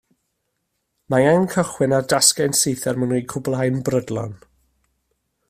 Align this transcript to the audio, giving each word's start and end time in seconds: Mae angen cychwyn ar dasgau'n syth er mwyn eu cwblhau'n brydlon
Mae 1.13 1.27
angen 1.31 1.45
cychwyn 1.55 1.93
ar 1.97 2.07
dasgau'n 2.15 2.57
syth 2.61 2.87
er 2.93 3.01
mwyn 3.03 3.15
eu 3.19 3.23
cwblhau'n 3.35 3.79
brydlon 3.91 4.35